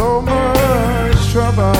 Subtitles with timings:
[0.00, 1.79] So much trouble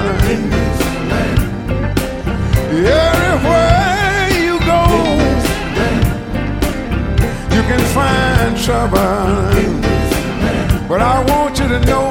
[11.71, 12.10] want you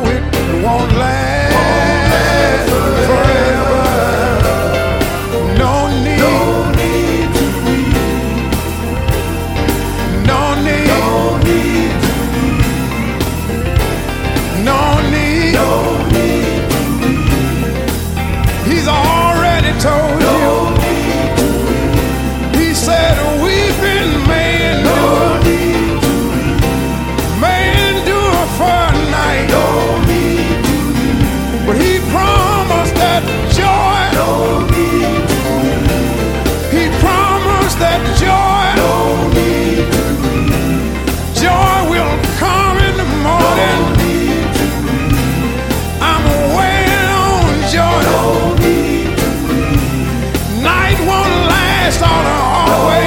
[52.71, 53.00] away.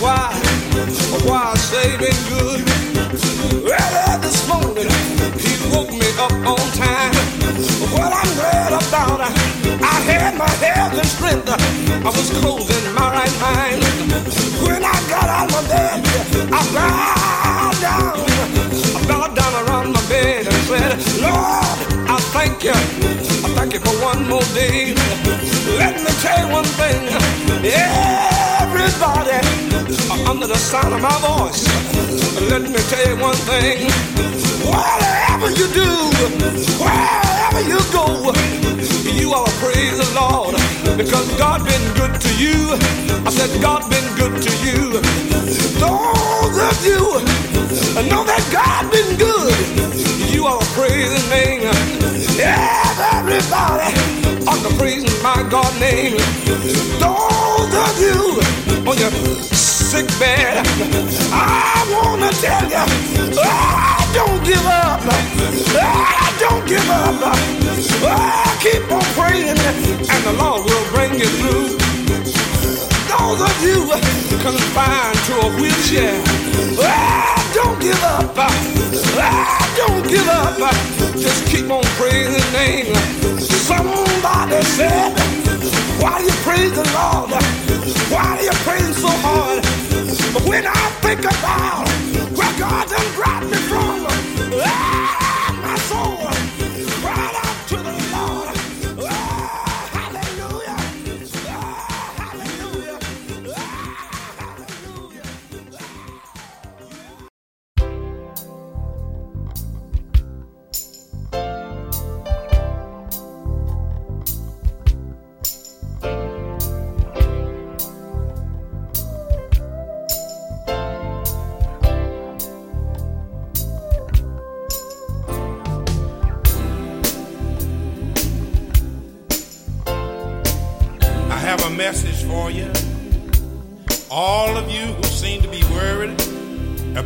[0.00, 0.32] Why.
[1.24, 1.54] Why
[1.98, 2.60] been good.
[3.64, 4.90] Early this morning,
[5.38, 7.14] he woke me up on time.
[7.94, 11.48] What I'm glad about, I had my health and strength.
[11.48, 13.82] I was closing my right mind.
[14.62, 16.04] When I got out of bed,
[16.52, 18.16] I bowed down.
[18.96, 22.76] I bowed down around my bed and said, Lord, I thank you.
[23.44, 24.94] I thank you for one more day.
[25.78, 28.45] Let me tell you one thing.
[28.78, 29.40] Everybody
[30.28, 31.64] under the sound of my voice,
[32.50, 33.88] let me tell you one thing.
[34.68, 35.90] Whatever you do,
[36.76, 38.04] wherever you go,
[39.16, 40.56] you ought to praise the Lord
[40.98, 42.76] because God been good to you.
[43.24, 45.00] I said God been good to you.
[45.80, 47.00] Those of you
[48.10, 49.56] know that God been good.
[50.34, 51.62] You ought to praise His name.
[52.36, 53.96] Yeah, everybody
[54.46, 56.18] ought to praise my God name.
[57.00, 58.40] Those of you
[58.88, 59.10] on your
[59.54, 60.64] sick bed,
[61.32, 62.84] I wanna tell you,
[63.40, 65.00] ah, don't give up.
[65.78, 67.16] Ah, don't give up.
[68.04, 71.78] Ah, keep on praying, and the Lord will bring you through.
[73.08, 73.88] Those of you
[74.40, 76.20] confined to a wheelchair,
[76.80, 78.34] ah, don't give up.
[78.36, 80.58] Ah, don't give up.
[81.16, 82.94] Just keep on praising His name.
[83.40, 85.45] Somebody said,
[86.00, 87.30] Why do you praise the Lord?
[88.12, 89.62] Why are you praising so hard?
[90.34, 91.88] But when I think about
[92.36, 94.06] where God done brought me from,
[94.62, 96.55] ah, my soul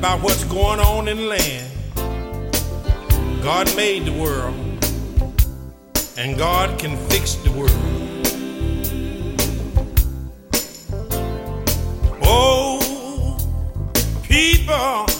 [0.00, 1.70] about what's going on in the land.
[3.42, 4.54] God made the world,
[6.16, 7.70] and God can fix the world.
[12.22, 13.36] Oh,
[14.22, 15.19] people.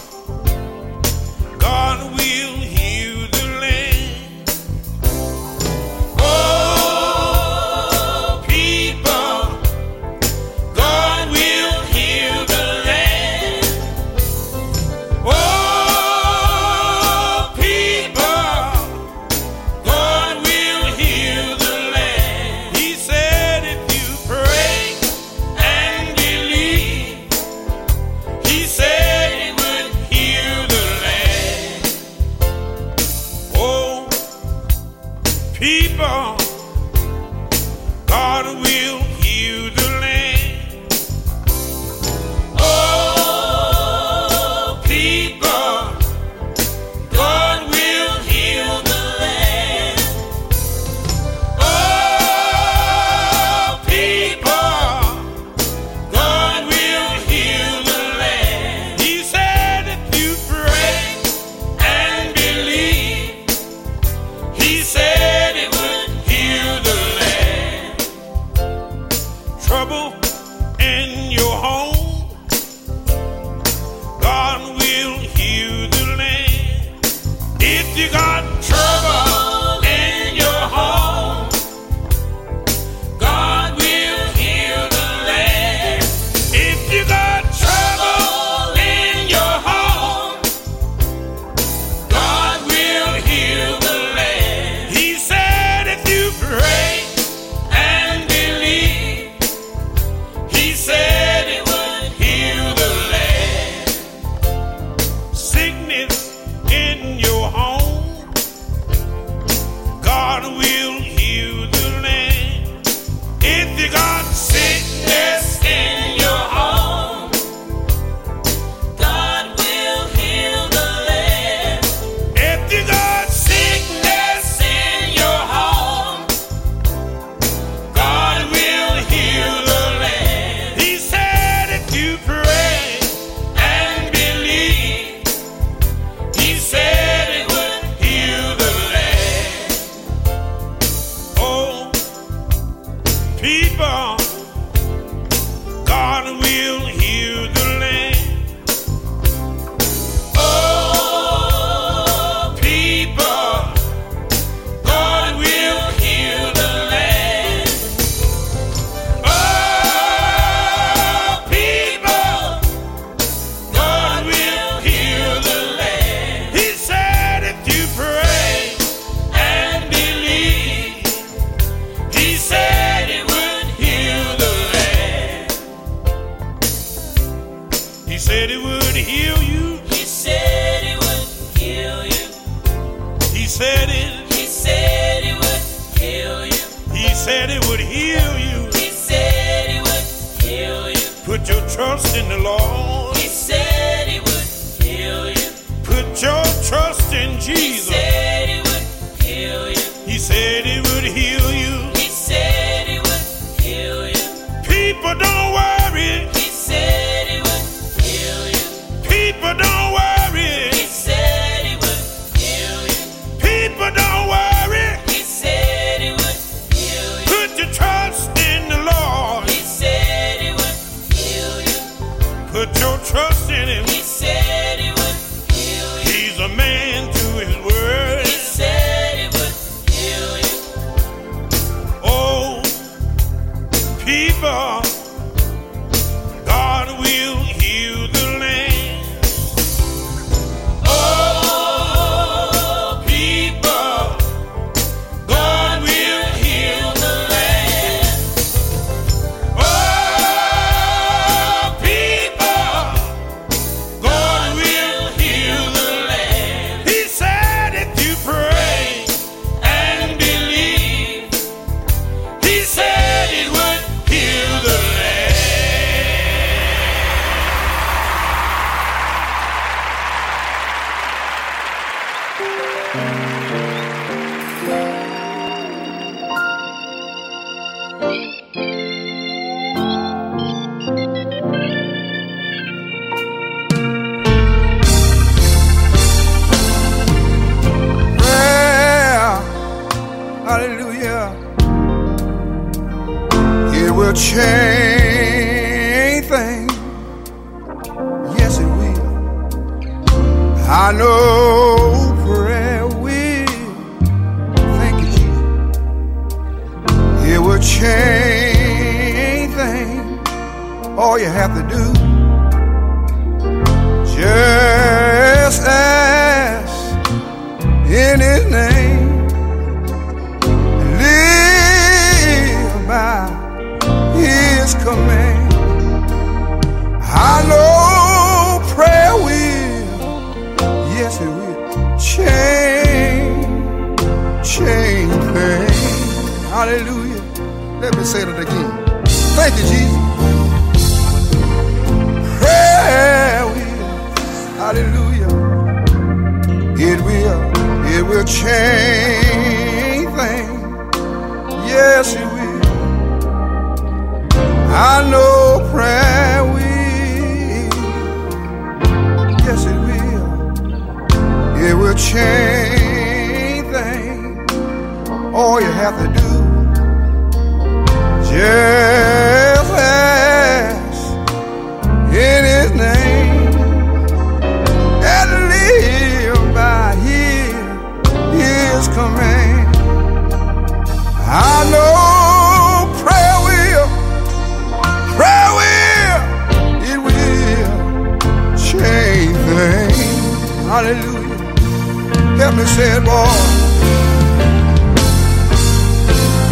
[392.51, 393.11] him and said, boy,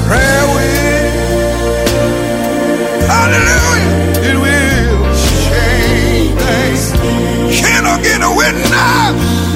[0.08, 1.10] prayer will,
[3.08, 3.92] hallelujah,
[4.30, 5.00] it will
[5.44, 6.92] change things.
[7.60, 9.49] Can I get a witness?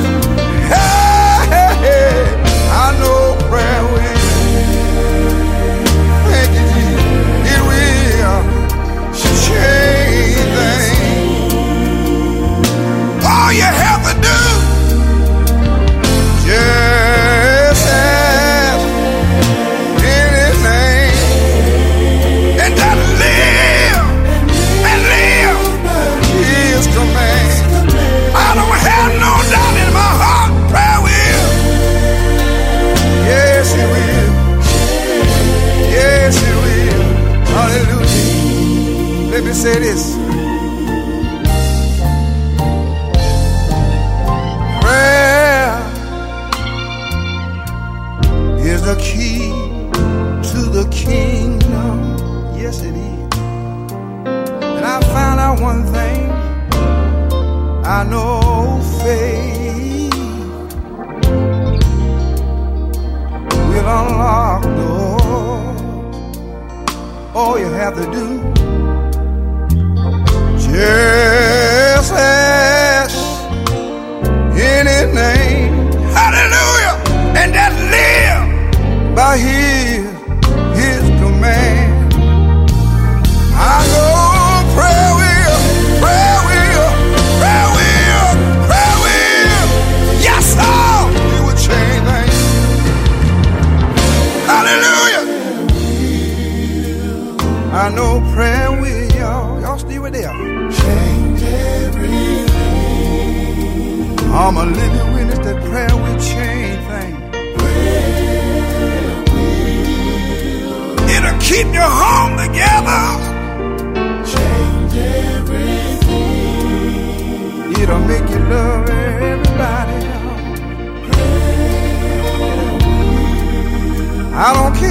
[39.64, 40.23] seres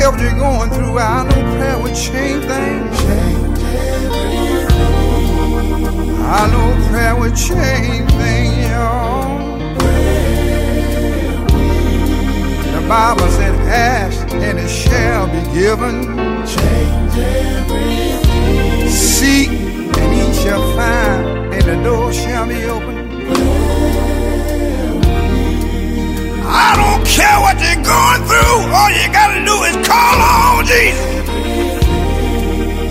[0.02, 0.98] help you're going through.
[0.98, 2.98] I know prayer would change things.
[3.02, 4.66] Change everything.
[6.40, 9.38] I know prayer would change things, y'all.
[12.74, 15.96] The Bible said, ask and it shall be given.
[16.56, 18.90] Change everything.
[18.90, 19.50] Seek
[20.00, 22.91] and ye shall find, and the door shall be open.
[26.52, 28.56] I don't care what you're going through.
[28.76, 31.12] All you gotta do is call on Jesus.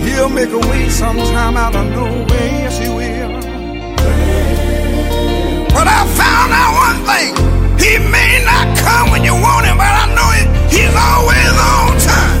[0.04, 2.50] He'll make a way sometime out of nowhere.
[2.62, 3.32] Yes, he will.
[5.74, 7.32] But I found out one thing.
[7.78, 10.46] He may not come when you want him, but I know it.
[10.72, 12.31] He's always on time.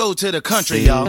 [0.00, 1.06] Go to the country, y'all.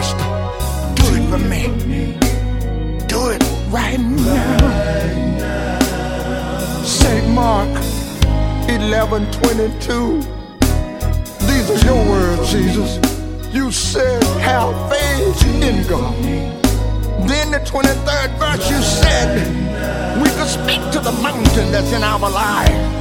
[0.00, 0.28] Master.
[0.96, 1.62] Do it for me.
[3.06, 5.80] Do it right now.
[6.82, 7.28] St.
[7.28, 7.68] Mark
[8.66, 10.20] 11 22.
[11.48, 12.98] These are your words, Jesus.
[13.52, 16.14] You said, have faith in God.
[17.28, 19.28] Then the 23rd verse, you said,
[20.22, 23.00] we could speak to the mountain that's in our life.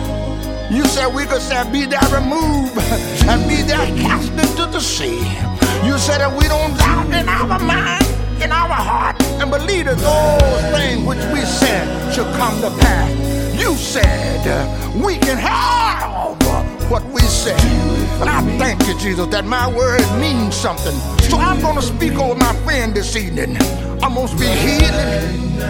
[0.70, 2.78] You said we could say, be thou removed
[3.26, 5.59] and be thou cast into the sea.
[5.84, 8.06] You said that we don't doubt in our mind,
[8.44, 13.10] in our heart, and believe that those things which we said should come to pass.
[13.58, 16.36] You said uh, we can have
[16.92, 17.56] what we say.
[18.20, 20.96] And I thank you, Jesus, that my word means something.
[21.30, 23.56] So I'm going to speak over my friend this evening.
[24.04, 25.62] I'm going to speak healing.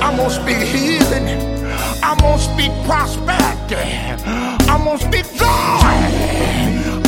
[0.00, 1.28] I'm going to speak healing.
[2.02, 3.76] I'm to speak prosperity.
[4.70, 6.00] I'm to speak joy.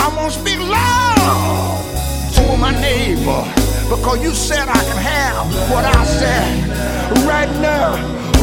[0.05, 2.02] I'm to speak love
[2.43, 3.45] over my neighbor.
[3.89, 6.69] Because you said I can have what I said.
[7.27, 7.95] Right now,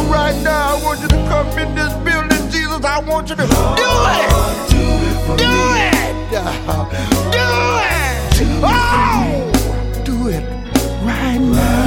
[0.10, 2.84] right now, I want you to come in this building, Jesus.
[2.86, 4.30] I want you to do it.
[4.70, 5.40] Do it.
[5.40, 5.54] Do
[7.88, 8.10] it.
[8.62, 10.44] Oh, do it
[11.04, 11.79] right now.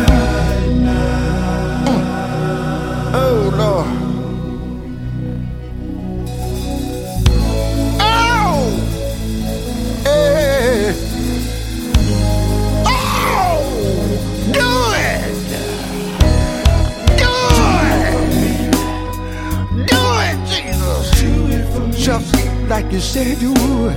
[22.69, 23.97] Like you said you would.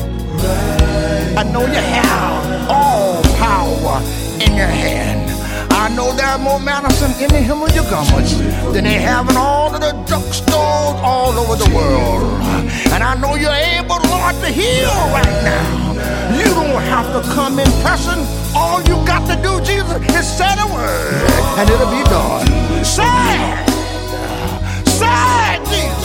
[1.38, 4.01] I know you have all power
[4.41, 5.32] in your hand.
[5.72, 8.38] I know there are more medicine in the hem of your garments
[8.74, 12.24] than they have in all of the drugstores all over the world.
[12.93, 15.93] And I know you're able, Lord, to heal right now.
[16.38, 18.20] You don't have to come in person.
[18.55, 21.24] All you got to do, Jesus, is say the word,
[21.59, 22.47] and it'll be done.
[22.84, 23.66] Say.
[24.86, 26.05] Say Jesus.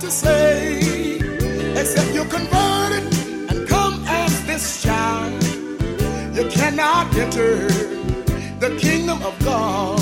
[0.00, 1.16] to say.
[1.80, 3.04] Except you're converted
[3.50, 5.42] and come as this child,
[6.36, 7.68] you cannot enter
[8.58, 10.00] the kingdom of God.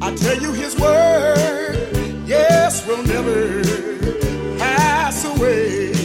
[0.00, 1.76] I tell you his word,
[2.26, 3.62] yes, will never
[4.58, 5.95] pass away.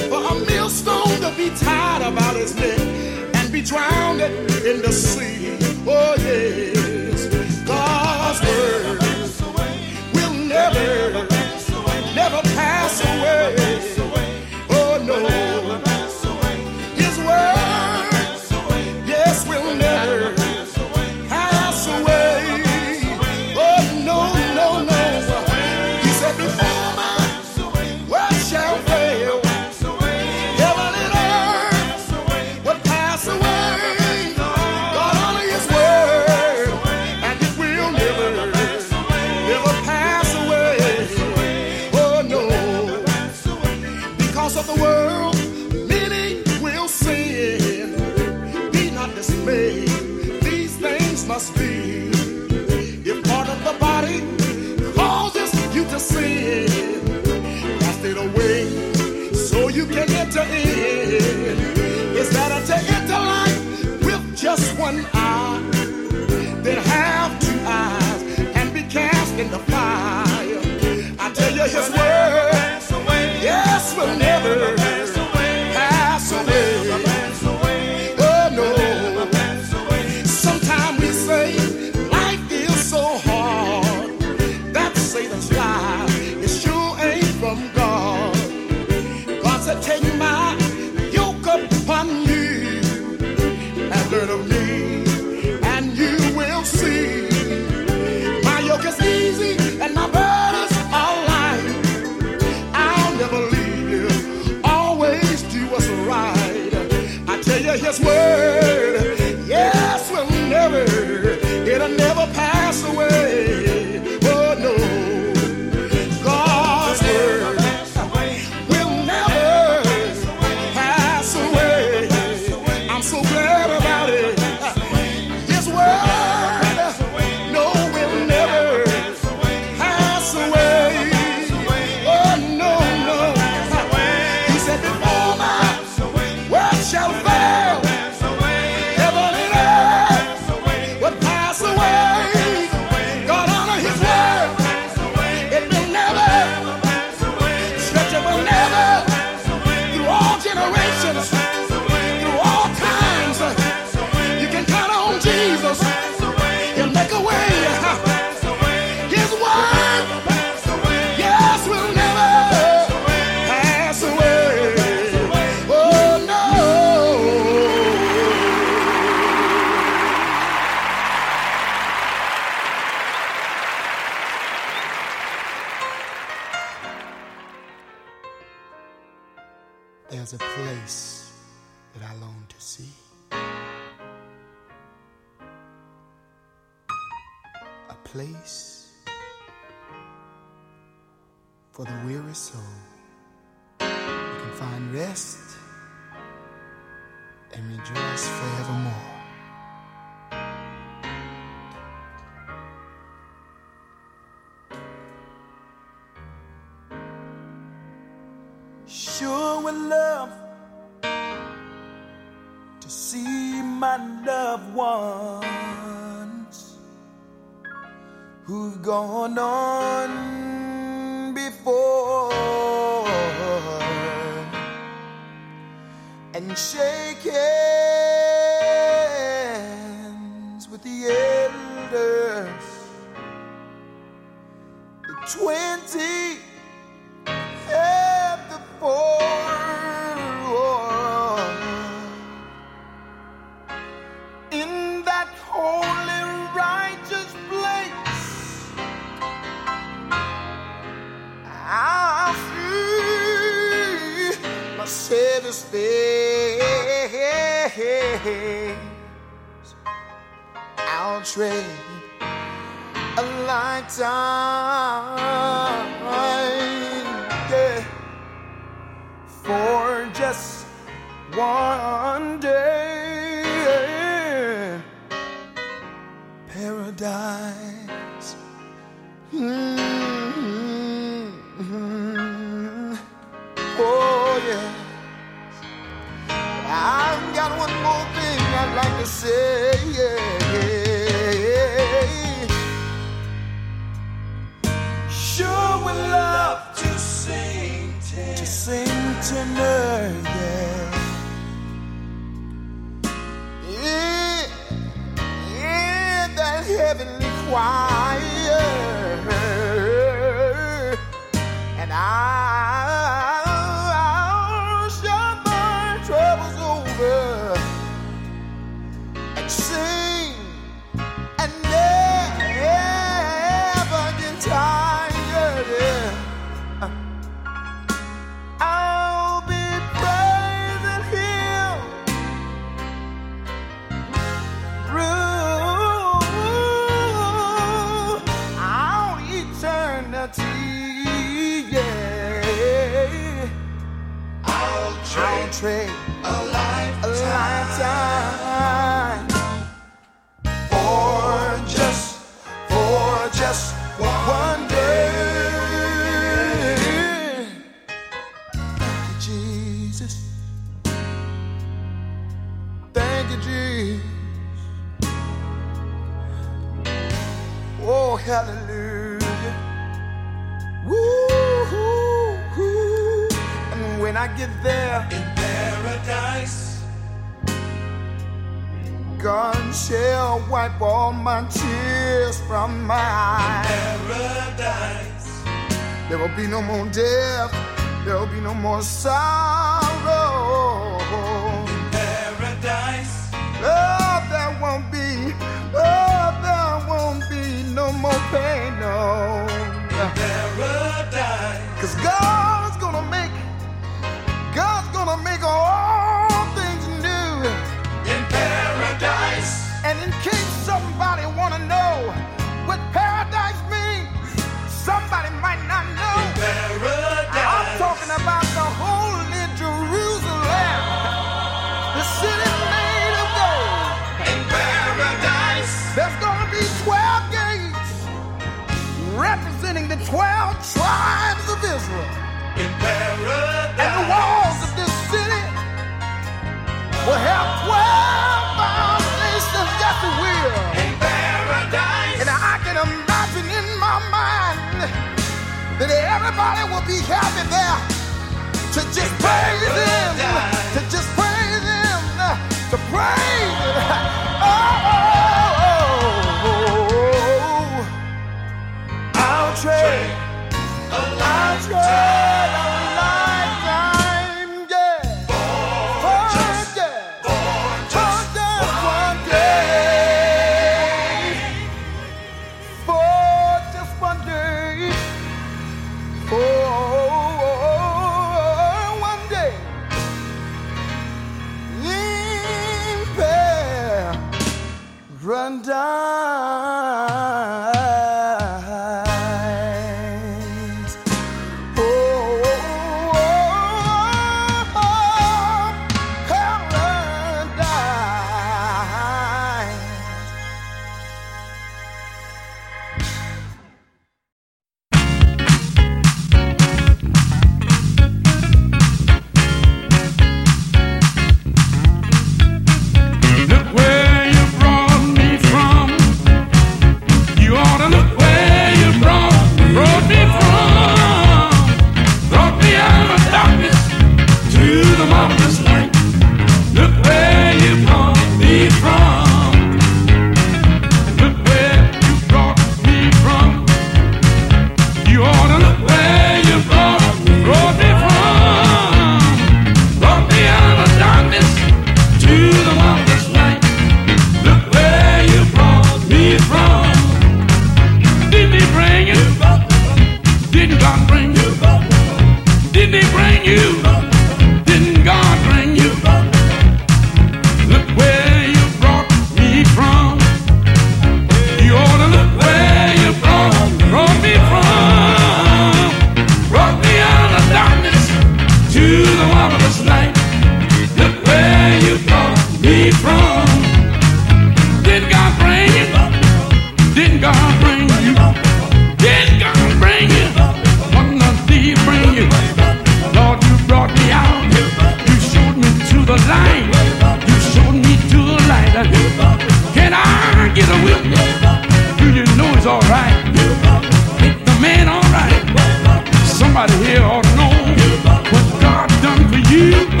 [599.51, 600.00] you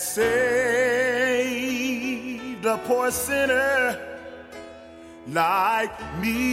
[0.00, 0.24] saved
[2.64, 3.98] a poor sinner
[5.26, 6.49] like me.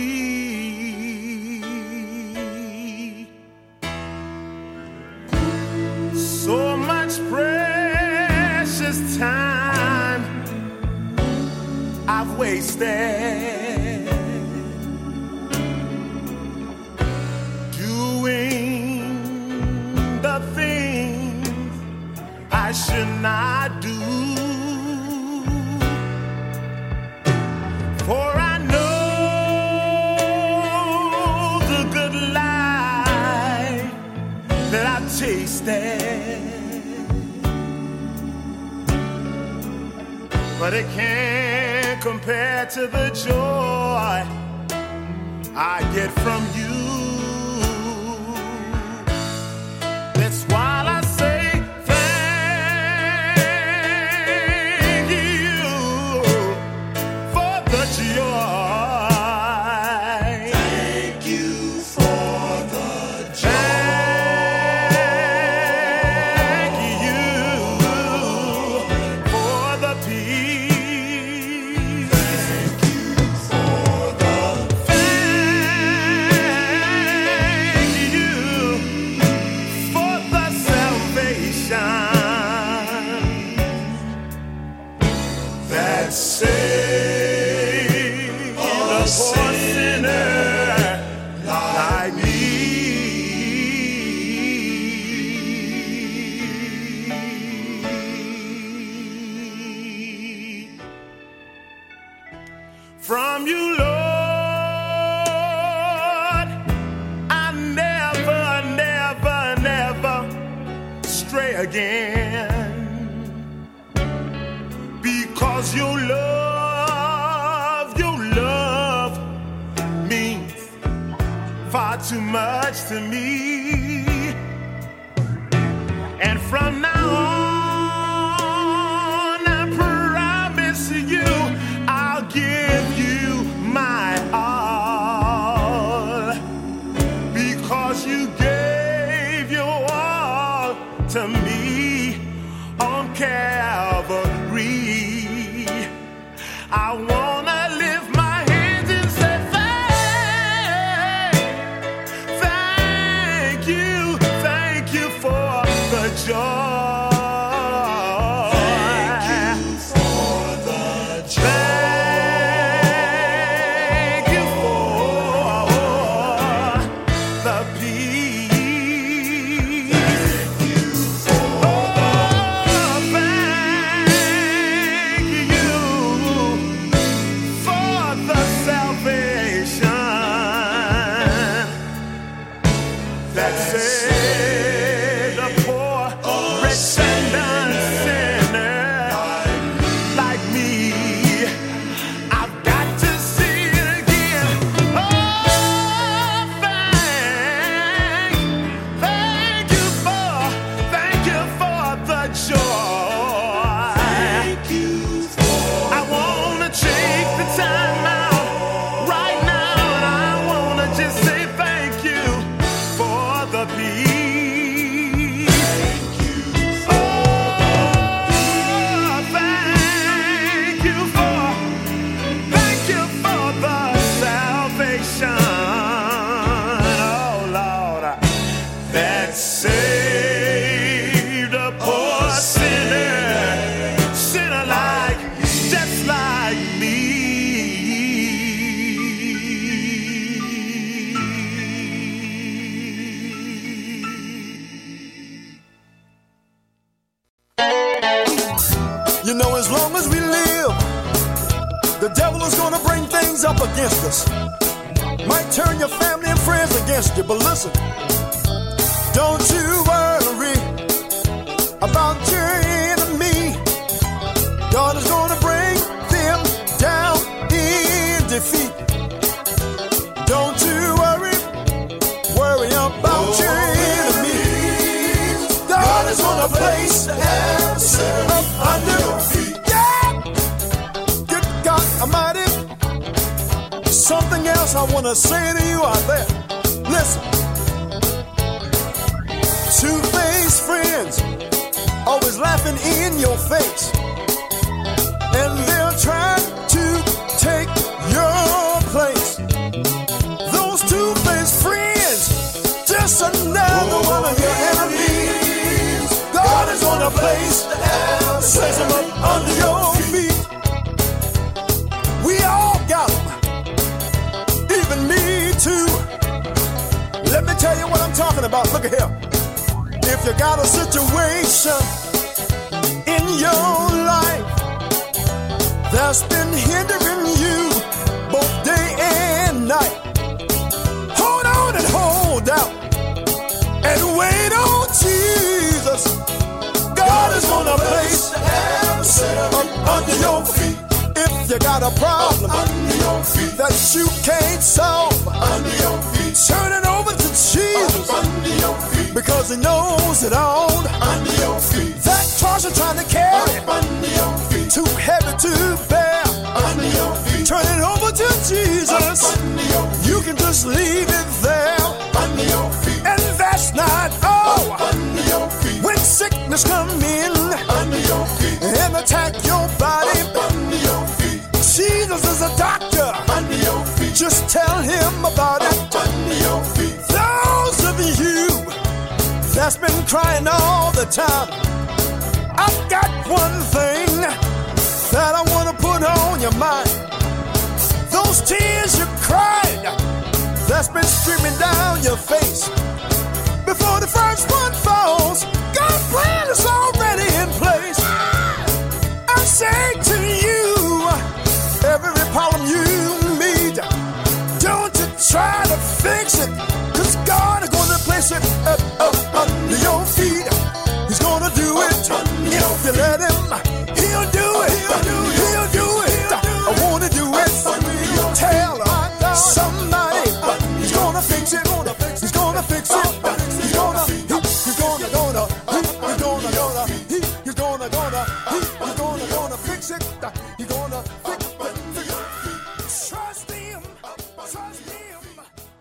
[153.67, 156.66] you, thank you for the joy.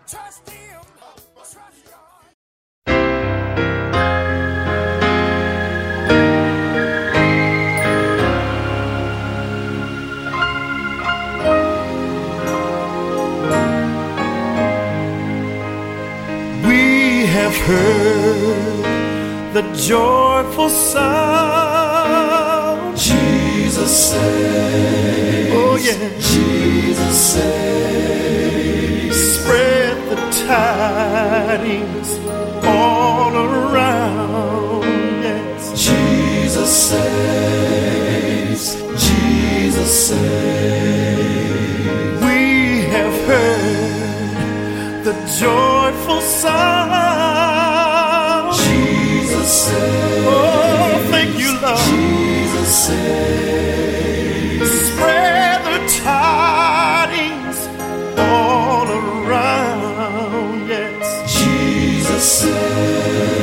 [0.09, 0.79] Trust him.
[1.35, 2.23] Trust God.
[17.27, 18.83] have heard
[19.53, 22.17] the joyful sound.
[22.97, 25.51] Jesus saves.
[25.53, 26.09] Oh yeah.
[26.19, 26.47] Jesus
[30.47, 32.09] tidings
[32.65, 34.83] all around.
[35.21, 35.61] Yes.
[35.85, 38.63] Jesus saves,
[39.07, 41.27] Jesus saves.
[42.23, 42.39] We
[42.95, 47.67] have heard the joyful sound.
[48.55, 50.27] Jesus saves.
[50.29, 51.79] Oh, thank you, Lord.
[51.89, 53.56] Jesus saves.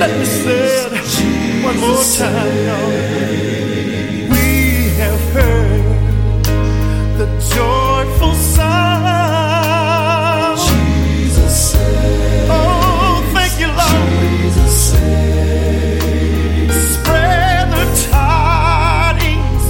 [0.06, 2.54] Let me say it one more time.
[2.66, 2.88] Now.
[4.28, 4.44] We
[5.00, 6.44] have heard
[7.16, 9.14] the joyful sound.
[10.60, 11.74] Jesus.
[12.50, 14.08] Oh, thank you, Lord.
[14.20, 14.92] Jesus.
[16.96, 19.64] Spread the tidings.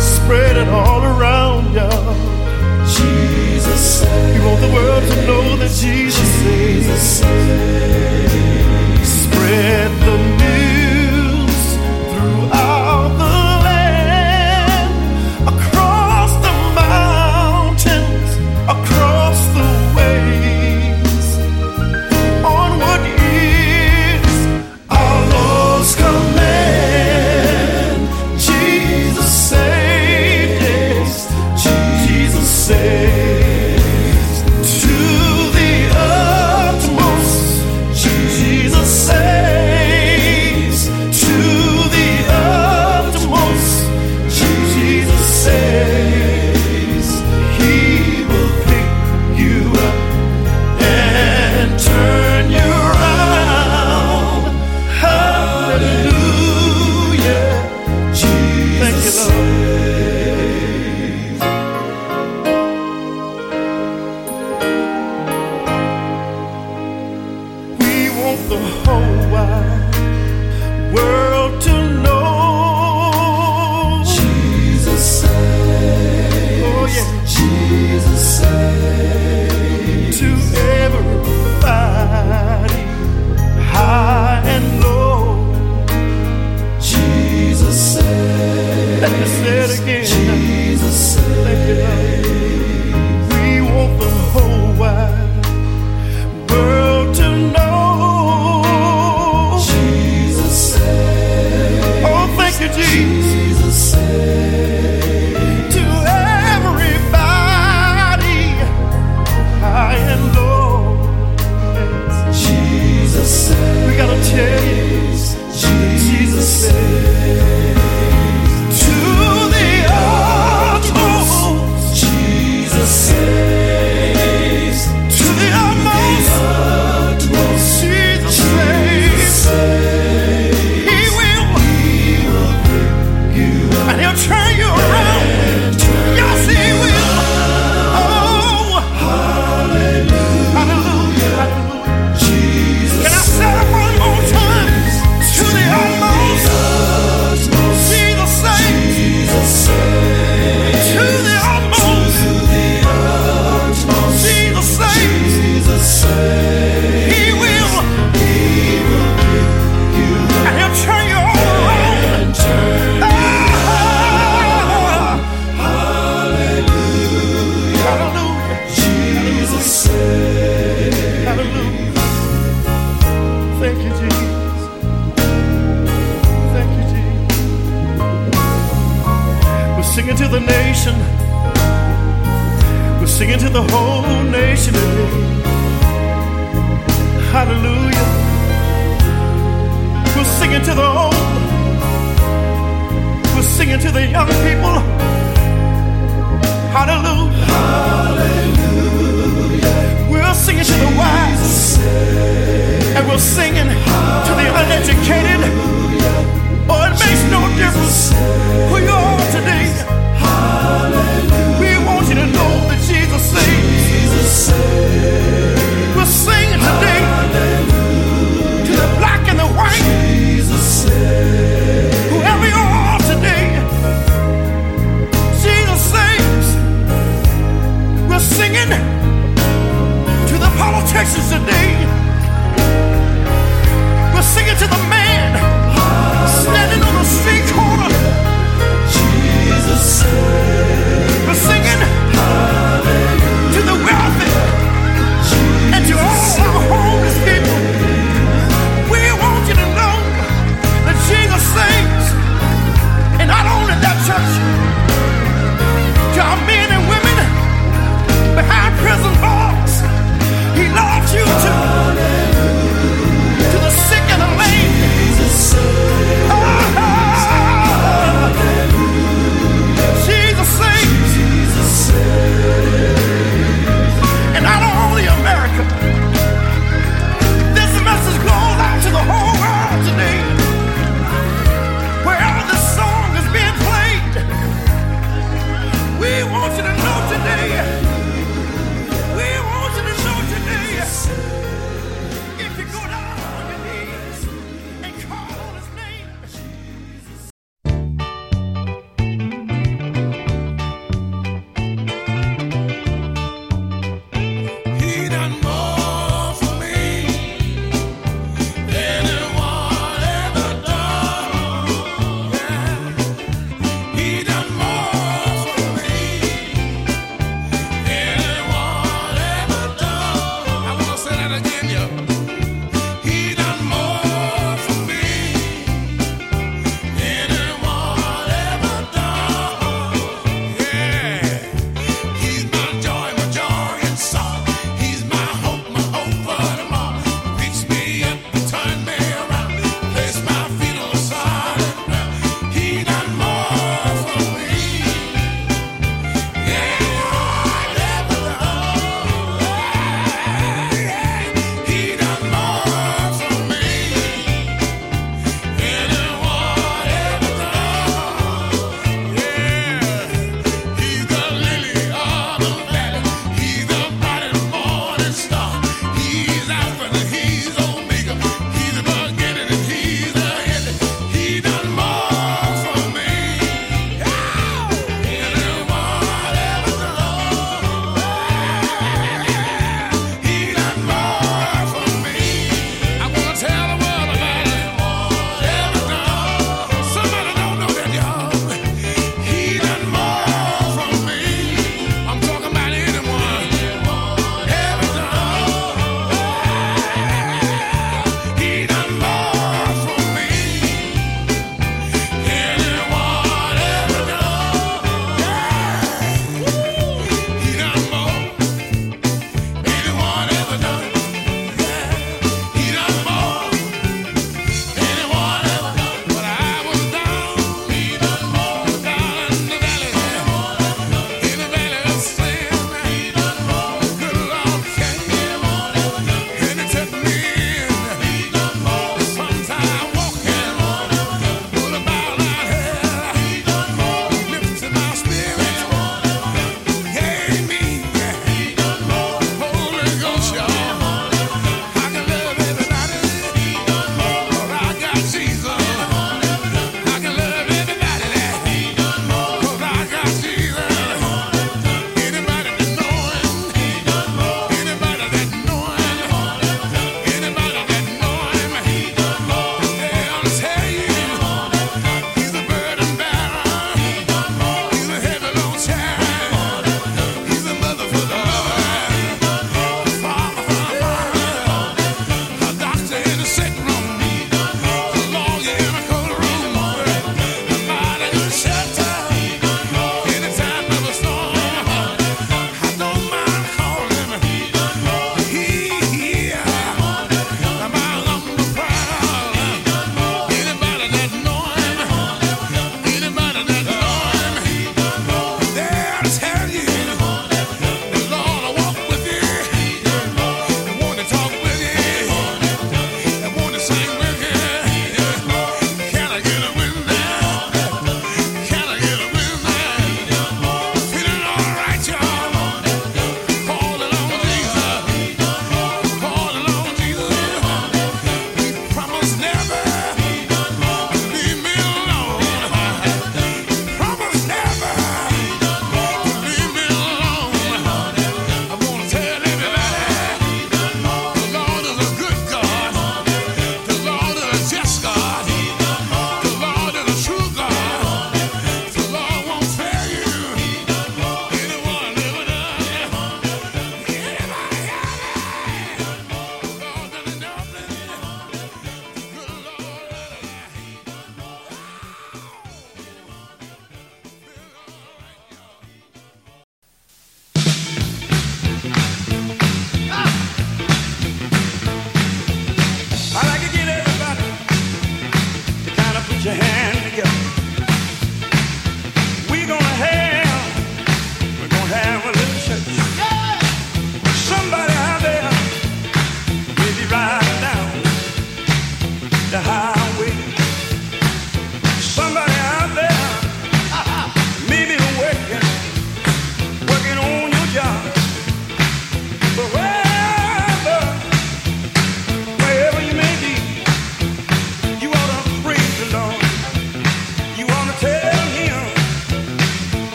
[0.00, 2.14] Spread it all around, y'all.
[2.86, 4.36] Jesus said.
[4.36, 8.07] You want the world to know that Jesus, Jesus saves.
[9.48, 10.27] Spread the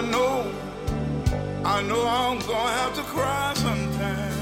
[0.00, 0.50] I know,
[1.62, 4.32] I know I'm gonna have to cry sometime.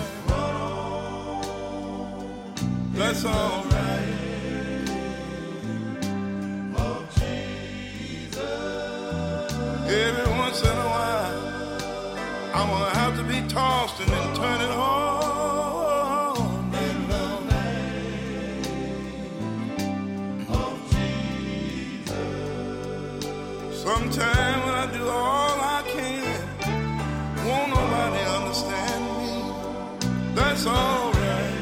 [2.93, 4.09] That's alright.
[9.89, 11.41] Every once in a while,
[12.55, 15.18] I'm gonna have to be tossed and then turning hard.
[24.19, 26.39] time when I do all I can.
[27.47, 29.31] Won't nobody understand me?
[30.35, 31.55] That's alright.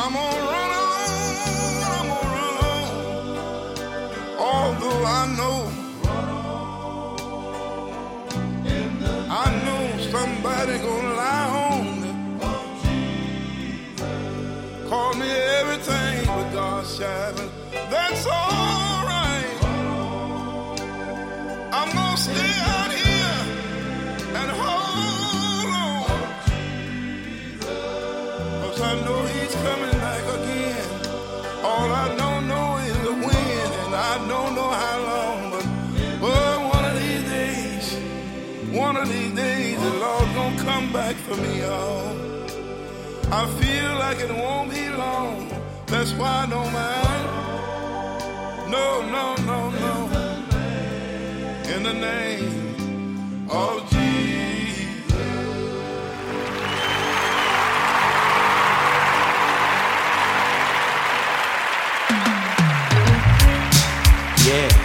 [0.00, 0.92] I'm gonna run on,
[1.94, 2.86] I'm gonna run on.
[4.50, 5.58] Although I know,
[9.42, 9.82] I know
[10.14, 12.10] somebody gonna lie on me.
[14.88, 15.30] Call me
[15.60, 17.36] everything but God's child.
[17.90, 18.63] That's all.
[43.36, 45.48] I feel like it won't be long.
[45.86, 47.26] That's why I don't mind.
[48.70, 49.94] No, no, no, no.
[51.74, 54.84] In the name of Jesus.
[64.46, 64.83] Yeah.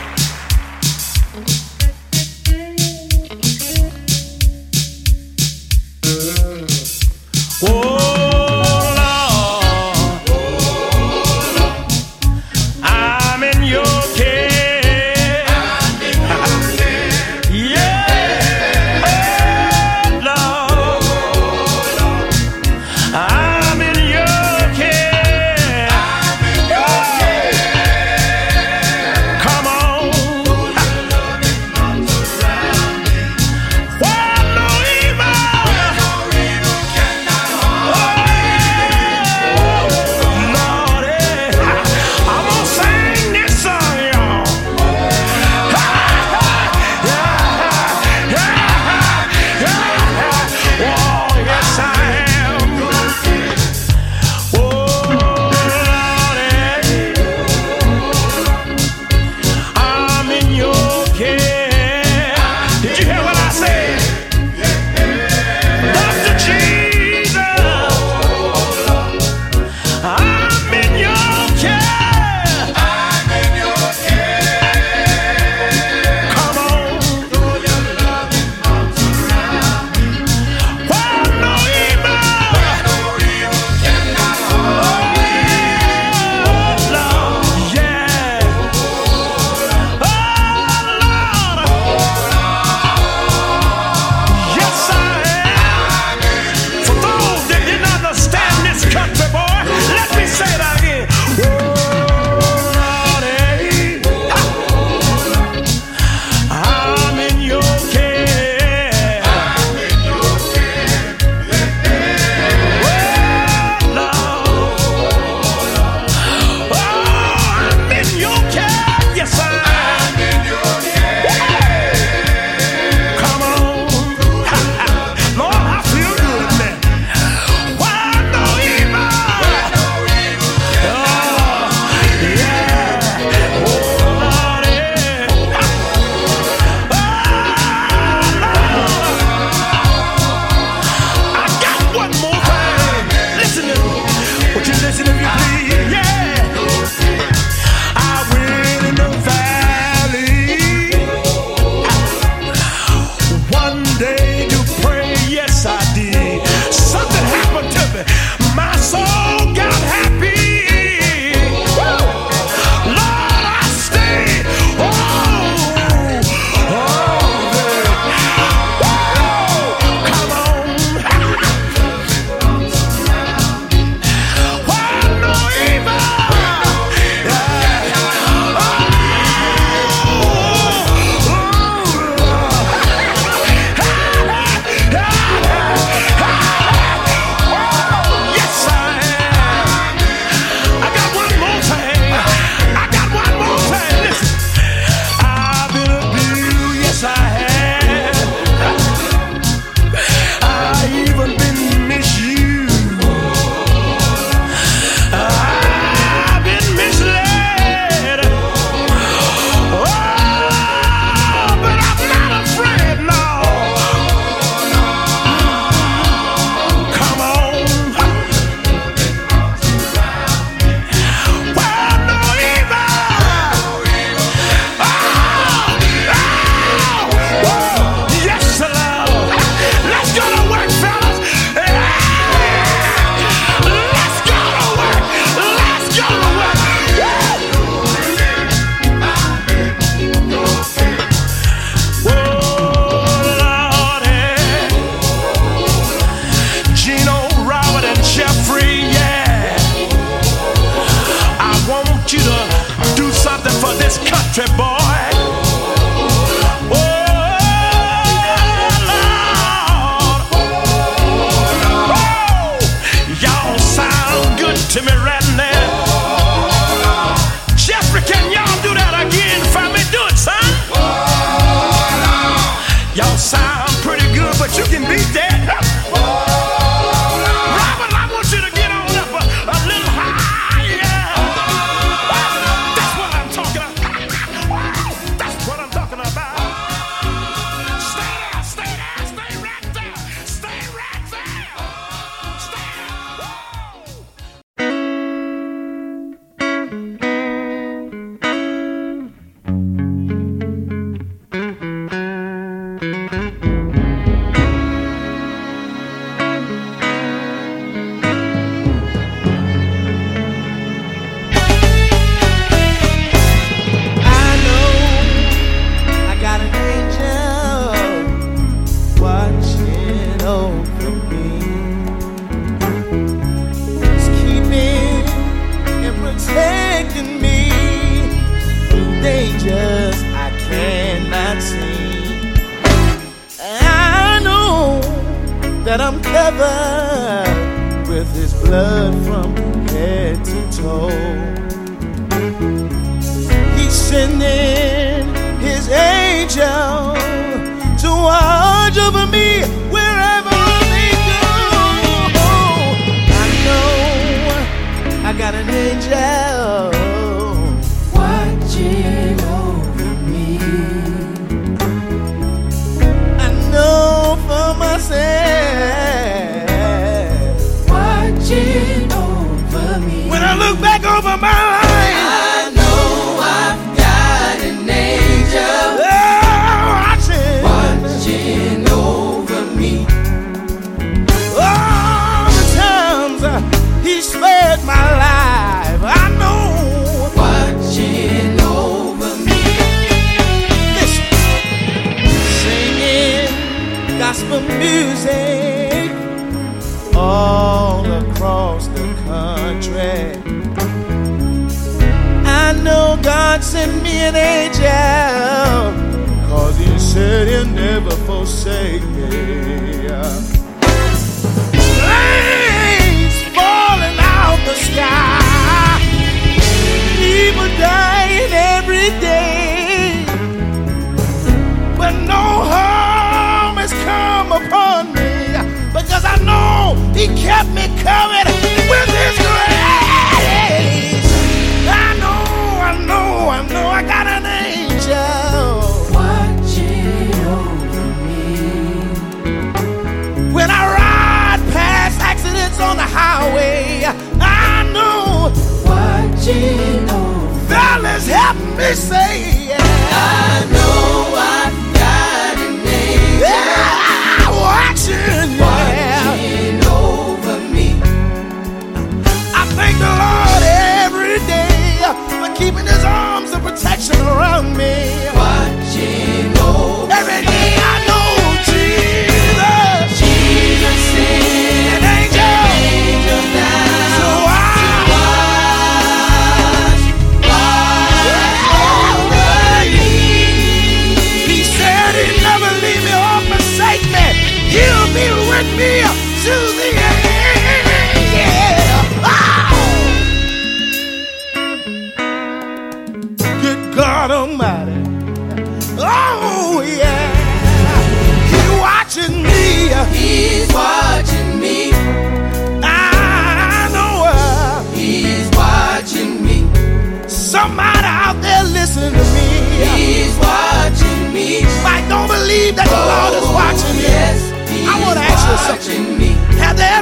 [448.60, 449.28] me say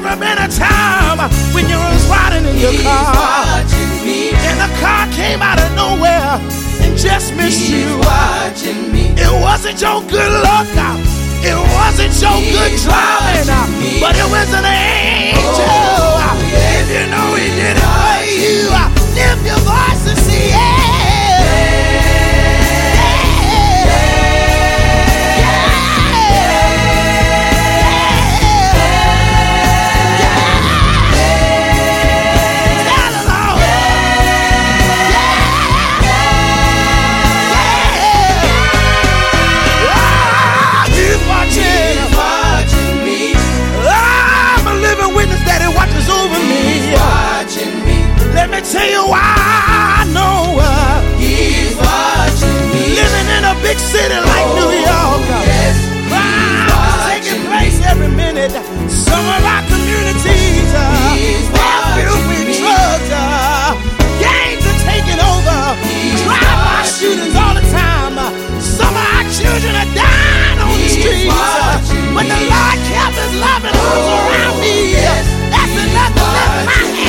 [0.08, 1.20] ever been a time
[1.54, 3.60] when you was riding in your car
[4.48, 6.40] and the car came out of nowhere
[6.82, 7.88] and just missed you?
[9.20, 10.96] It wasn't your good luck, uh,
[11.44, 13.68] it wasn't your good driving, uh,
[14.00, 15.44] but it was an angel.
[15.60, 16.40] Uh,
[16.80, 18.72] if you know he did it for you.
[19.16, 20.50] Lift your voice and see.
[20.50, 20.86] Yeah.
[48.78, 50.62] Tell you why I know
[51.18, 52.94] He's watching me.
[52.94, 55.26] Living in a big city like oh, New York.
[55.49, 55.78] Yes,
[56.14, 58.54] ah, taking place every minute.
[58.86, 60.94] Some of our communities are
[61.98, 63.10] filled with drugs.
[63.10, 63.74] Uh,
[64.22, 65.58] gangs are taking over.
[66.22, 68.14] Drive-by shootings all the time.
[68.62, 72.14] Some of our children are dying on He's uh, the streets.
[72.14, 74.94] But the Lord kept His loving arms oh, around me.
[74.94, 77.07] Yes, That's enough to lift my.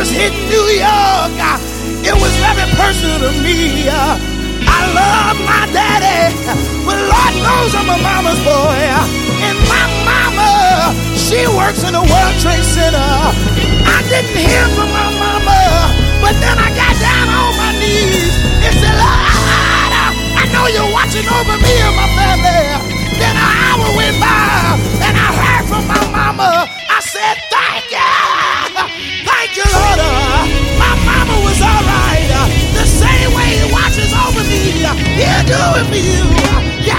[0.00, 1.60] first hit New York, uh,
[2.00, 3.84] it was very personal to me.
[3.84, 4.16] Uh.
[4.64, 6.32] I love my daddy,
[6.88, 8.80] but Lord knows I'm a mama's boy.
[8.80, 9.44] Uh.
[9.44, 12.96] And my mama, she works in the World Trade Center.
[12.96, 15.60] I didn't hear from my mama,
[16.24, 18.32] but then I got down on my knees
[18.64, 19.92] and said, Lord,
[20.40, 22.64] I know you're watching over me and my family.
[23.20, 26.69] Then an hour went by, and I heard from my mama.
[29.58, 29.98] Lord.
[30.78, 32.28] My mama was all right.
[32.74, 36.89] The same way He watches over me, He'll do it for you.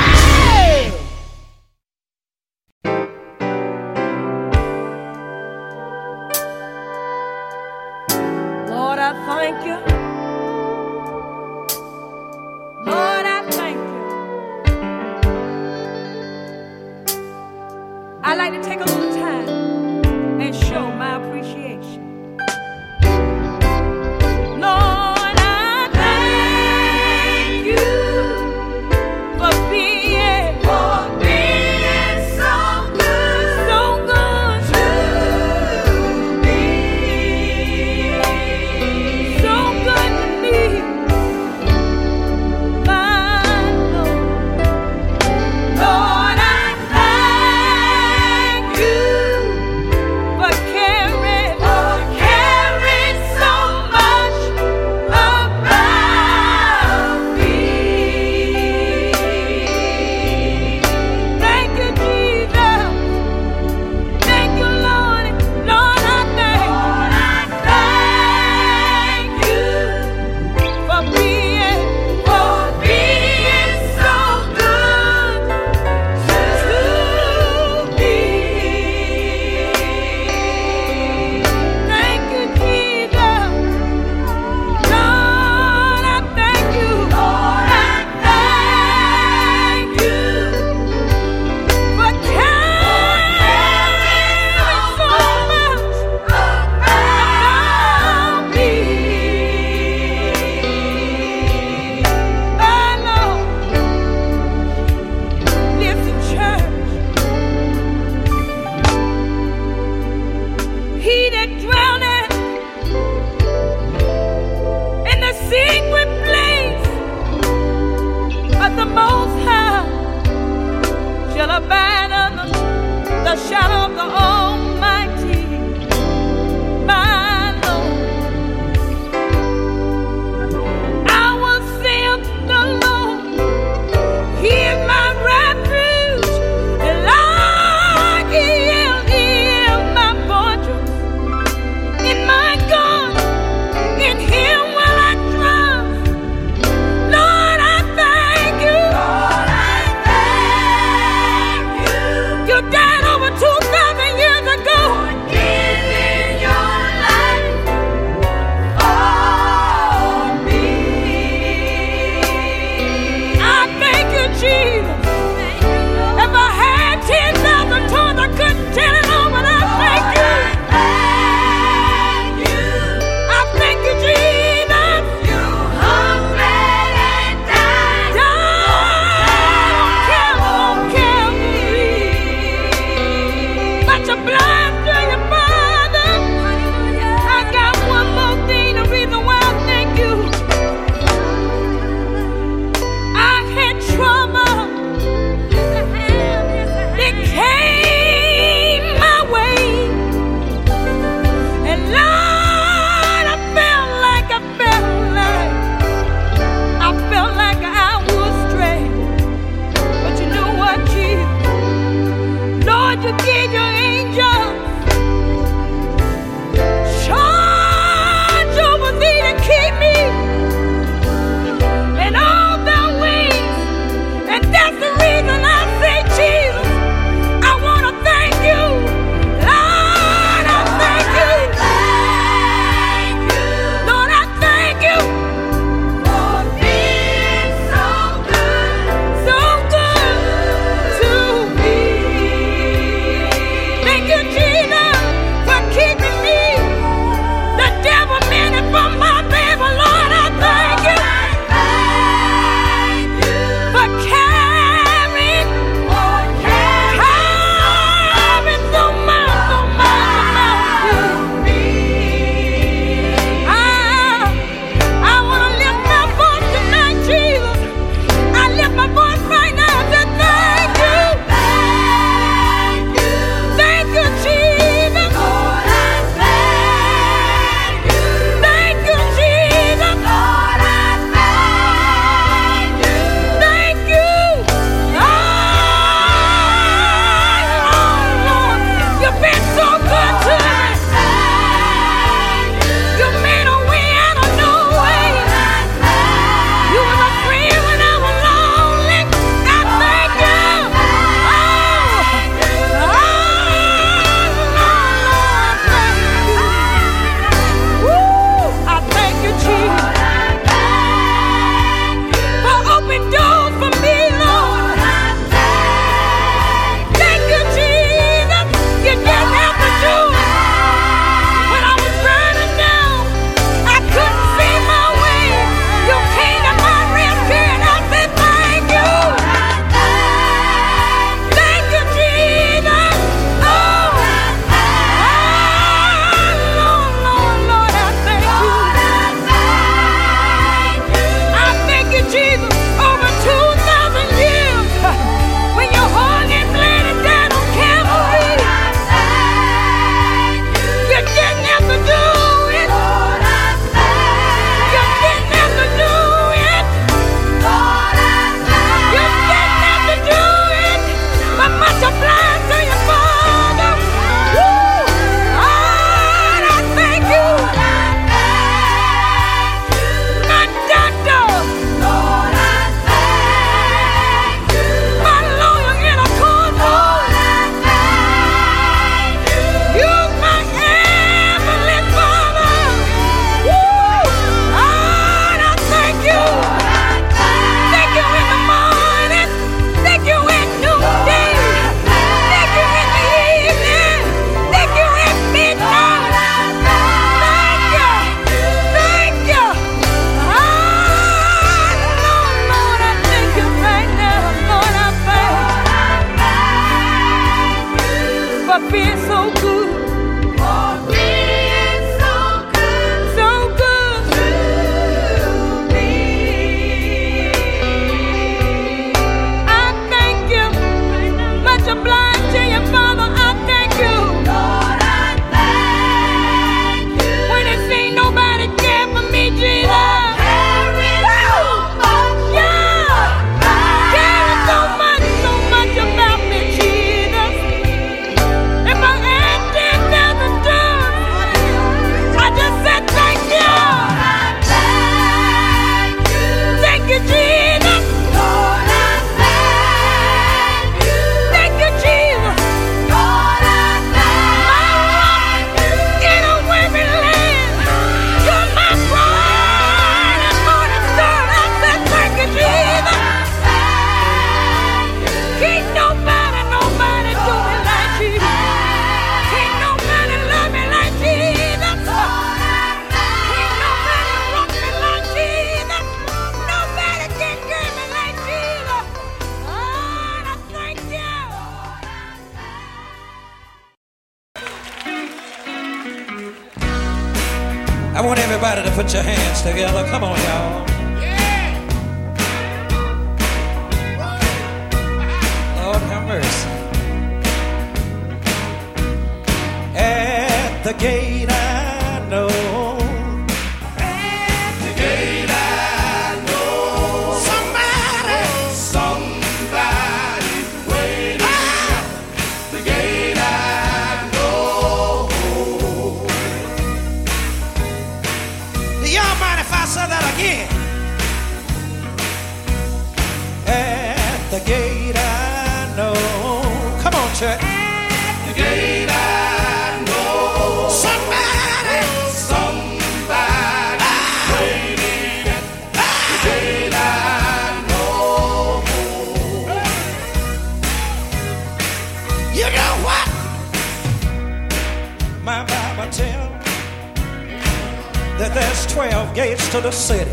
[549.71, 550.10] said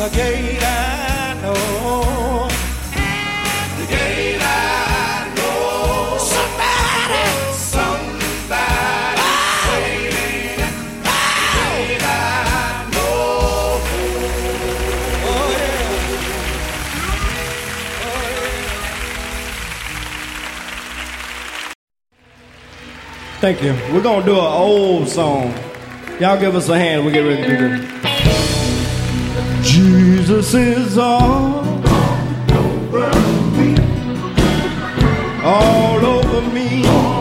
[0.00, 2.48] the gate I know.
[3.76, 6.16] The gate I know.
[6.16, 9.68] Somebody, somebody oh.
[9.68, 10.60] waiting.
[10.60, 10.72] at
[11.04, 11.12] The
[11.54, 12.08] gate I
[12.94, 13.12] know.
[15.28, 15.92] Oh yeah.
[18.06, 18.56] Oh yeah.
[23.42, 23.72] Thank you.
[23.92, 25.52] We're gonna do an old song.
[26.18, 27.04] Y'all give us a hand.
[27.04, 27.89] We get ready to do this.
[30.30, 33.10] Jesus is all all over
[33.56, 33.74] me.
[35.42, 37.19] All over me.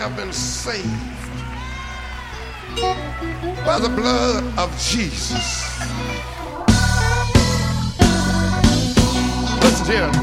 [0.00, 0.88] have been saved
[3.66, 5.78] by the blood of Jesus.
[9.62, 10.19] Listen here.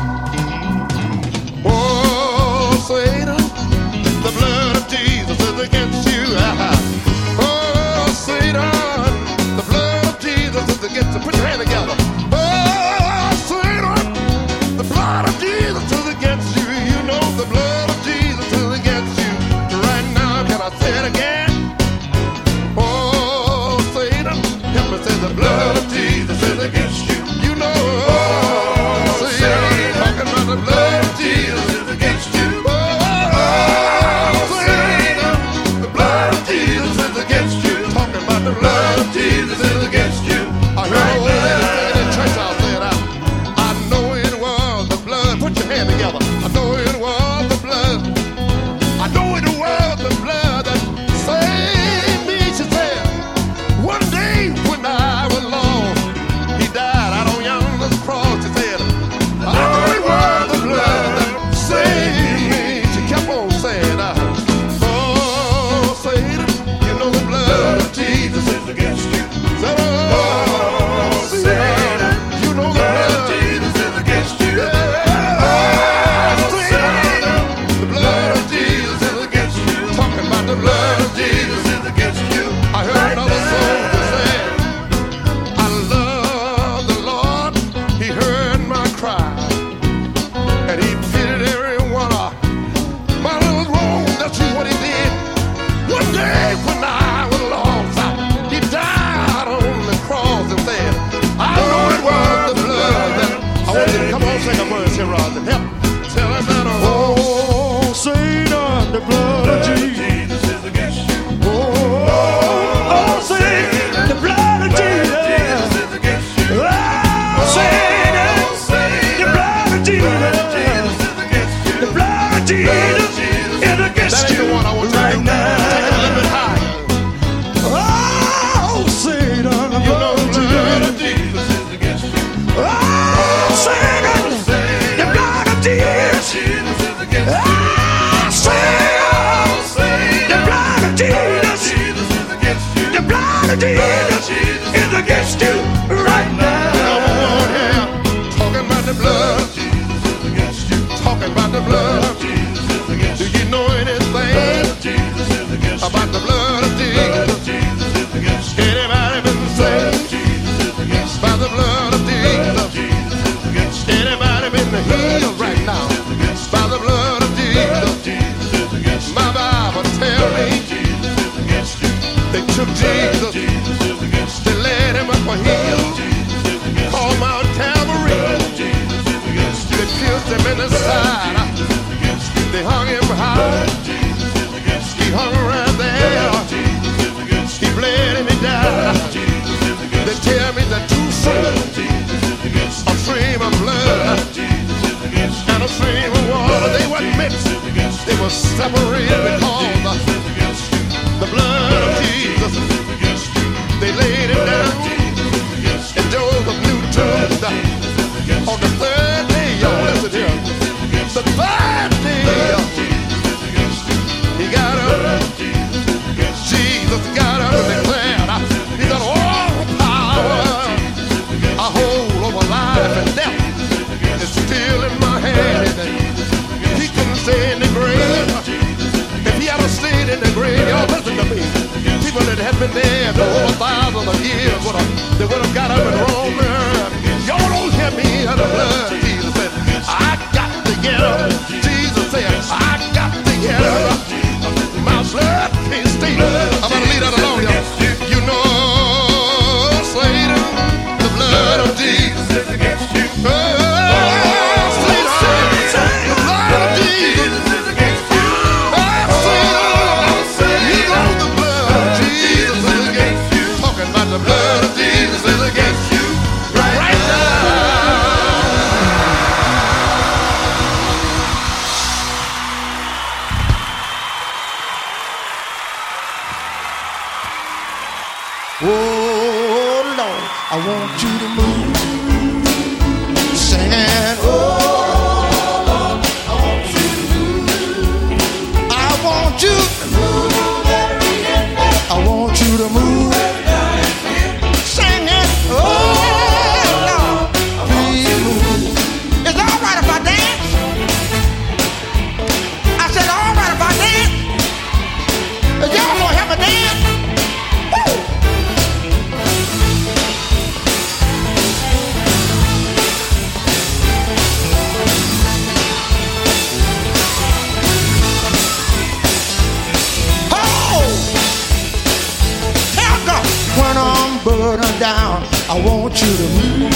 [324.60, 326.74] I want you to move.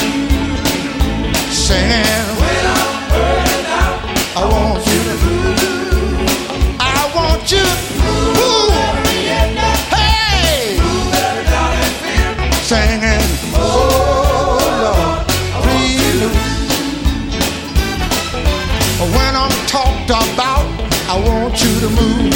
[1.49, 2.27] Singing.
[2.37, 3.97] When I'm burning out,
[4.37, 5.57] I want you to move.
[6.79, 7.73] I want you to
[8.37, 8.69] move.
[9.89, 10.77] Hey.
[12.61, 13.25] Singing.
[13.55, 15.25] Oh Lord,
[15.65, 16.37] please move.
[19.15, 20.69] When I'm talked about,
[21.09, 22.31] I want you to move.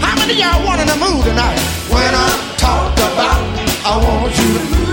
[0.00, 1.60] How many y'all wanting to move tonight?
[1.90, 3.44] When I'm talked about,
[3.84, 4.85] I want you to move.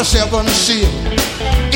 [0.00, 0.88] The seven seals.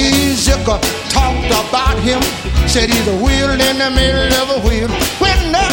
[0.01, 0.81] Ezekiel
[1.13, 2.23] talked about him,
[2.67, 4.89] said he's a wheel in the middle of a wheel.
[5.21, 5.67] When the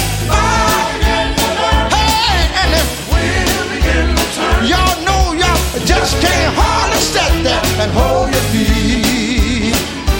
[1.95, 5.55] hey, and the wheel begin to turn, y'all know y'all
[5.87, 9.71] just can't hardly sit there and hold your feet.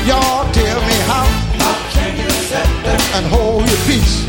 [0.08, 1.28] Y'all tell me how
[1.60, 4.24] how can you step there and hold your peace.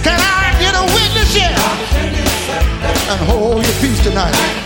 [0.00, 1.52] Can I get a witness here?
[3.12, 4.61] And hold your peace tonight.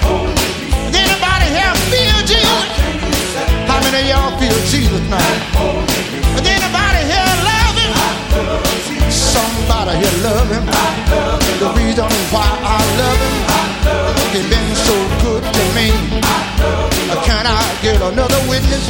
[4.97, 5.37] Jesus tonight?
[6.37, 7.93] Does anybody here love him?
[9.11, 10.65] Somebody here love him.
[11.61, 13.37] The reason why I love him,
[14.33, 15.93] he's been so good to me.
[17.25, 18.85] Can I get another witness?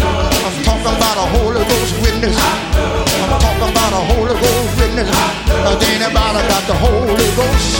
[0.00, 2.36] I'm talking about a Holy Ghost witness.
[2.36, 5.10] I'm talking about a Holy Ghost witness.
[5.10, 7.70] Does anybody got the Holy Ghost?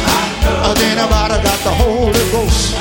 [0.45, 2.77] Does anybody got the Holy Ghost?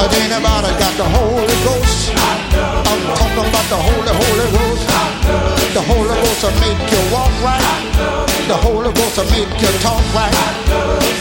[0.00, 2.79] Does anybody got the Holy Ghost?
[2.90, 4.82] I'm talking about the Holy, Holy Ghost.
[5.70, 7.62] The Holy Ghost will make you walk right.
[8.50, 10.34] The Holy Ghost will make you talk right.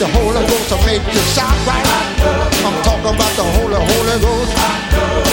[0.01, 1.85] The Holy Ghost will make you shout right.
[2.65, 4.51] I'm talking about the Holy, Holy Ghost.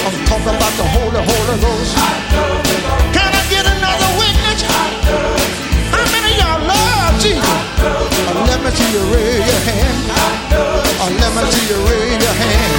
[0.05, 1.97] I'm talking about the Holy, Holy Ghost.
[3.17, 4.61] Can I get another witness?
[5.89, 7.49] How many y'all love Jesus?
[8.45, 9.99] Let me see you raise your hand.
[11.17, 12.77] Let me see you raise your hand.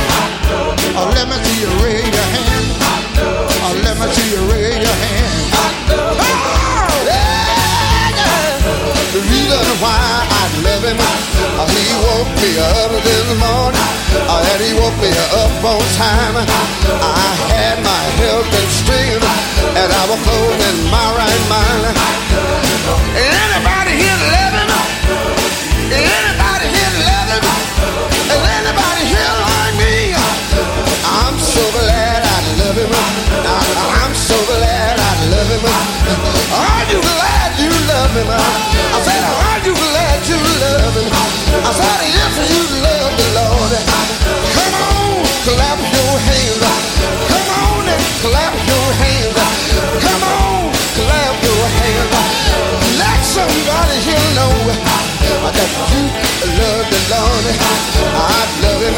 [1.10, 2.37] Let me see you raise your hand.
[4.00, 5.50] Let see you raise your hand.
[5.90, 8.54] Oh, yeah.
[9.14, 9.98] The reason why
[10.30, 13.88] I love him, he woke me up this morning,
[14.22, 16.36] and he woke me up on time.
[16.38, 19.26] I had my health and strength,
[19.82, 21.98] and I was in my right mind.
[23.18, 23.87] Anybody
[35.62, 36.20] him.
[36.54, 38.30] Are you glad you love him?
[38.30, 41.08] I said, Are you glad you love him?
[41.66, 43.72] I said, If you love the Lord,
[44.54, 46.64] come on, clap your hands.
[47.30, 49.38] Come on and clap your hands.
[50.04, 52.14] Come on, clap your hands.
[52.98, 54.54] Let somebody here know
[55.54, 56.04] that you
[56.58, 57.46] love the Lord.
[58.18, 58.96] I love him.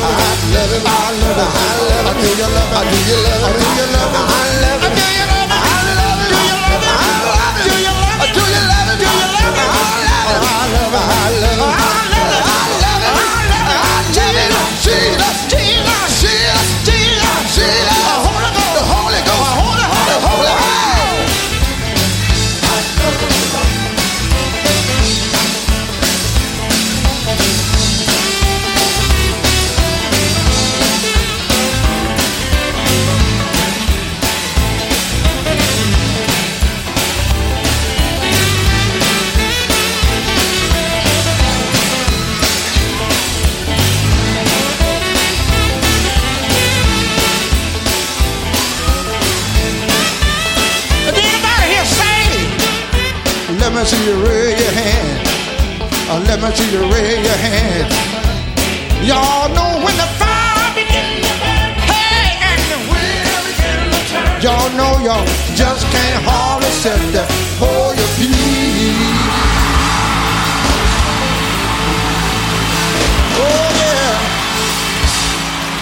[0.00, 0.16] I
[0.54, 0.84] love him.
[0.84, 1.50] I love him.
[1.50, 2.20] I love him.
[2.20, 2.86] Do you love him?
[2.90, 3.58] Do you love him?
[3.58, 4.24] Do you love him?
[4.24, 4.92] I love him.
[4.94, 5.39] Do you love him?
[53.90, 55.18] See you raise your hand.
[56.06, 57.90] Uh, let me see you raise your hand.
[59.02, 61.74] Y'all know when the fire begin to burn.
[61.90, 64.42] Hey, and the wind begin to turn.
[64.46, 65.26] Y'all know y'all
[65.58, 67.26] just can't hardly sit there.
[67.58, 68.30] Hold your peace.
[73.42, 74.38] Oh yeah.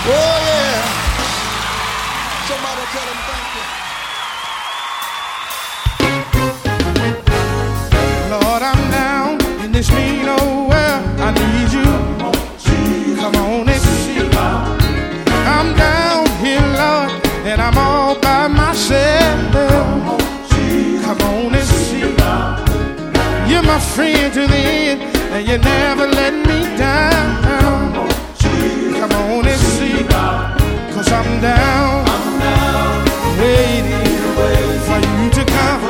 [0.09, 0.80] Oh yeah.
[2.48, 3.27] Somebody tell them
[23.99, 25.01] friend to the end,
[25.35, 27.43] and you never let me down.
[27.43, 28.09] Come on
[29.01, 30.05] Come on and see,
[30.95, 32.05] cause I'm down,
[33.41, 34.07] waiting
[34.87, 35.81] for you to come.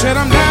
[0.00, 0.49] Said I'm down.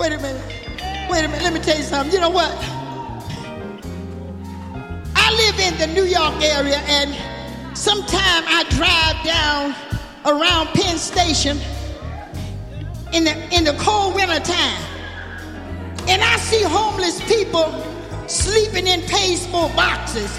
[0.00, 0.42] Wait a minute.
[1.10, 1.42] Wait a minute.
[1.42, 2.10] Let me tell you something.
[2.10, 2.50] You know what?
[5.14, 7.14] I live in the New York area, and
[7.76, 9.74] sometime I drive down
[10.24, 11.58] around Penn Station
[13.12, 14.82] in the in the cold winter time,
[16.08, 17.68] and I see homeless people
[18.26, 20.32] sleeping in pasteboard boxes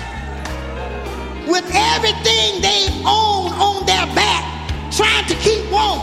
[1.45, 6.01] with everything they own on their back, trying to keep warm.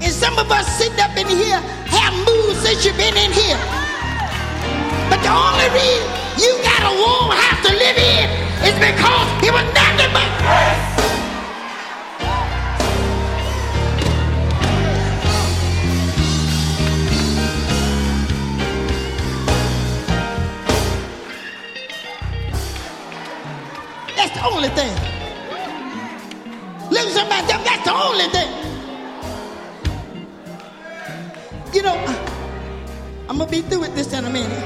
[0.00, 1.60] And some of us sitting up in here
[1.98, 3.60] have moved since you've been in here.
[5.10, 6.08] But the only reason
[6.38, 8.26] you got a warm house to live in
[8.66, 10.94] is because it was nothing but grace.
[24.16, 24.94] That's the only thing.
[26.90, 28.53] Look somebody, that's the only thing.
[34.34, 34.60] many.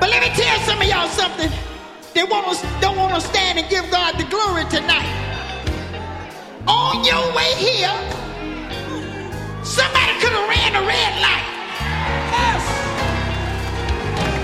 [0.00, 1.52] But let me tell some of y'all something.
[2.14, 5.12] They want us, don't want to stand and give God the glory tonight.
[6.66, 7.96] On your way here,
[9.62, 11.46] somebody could have ran a red light.
[12.32, 12.64] Yes.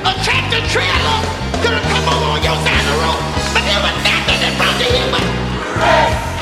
[0.05, 1.19] A tractor trailer
[1.65, 3.23] could have come over on your side of the road,
[3.57, 6.36] but there was nothing in front of him.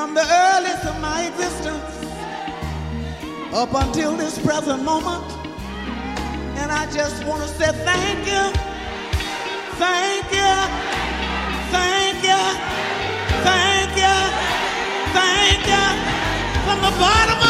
[0.00, 1.92] from the earliest of my existence
[3.52, 5.22] up until this present moment.
[6.56, 8.44] And I just want to say thank you,
[9.76, 10.52] thank you,
[11.76, 12.42] thank you,
[13.44, 14.16] thank you,
[15.18, 15.86] thank you.
[16.64, 17.38] From the bottom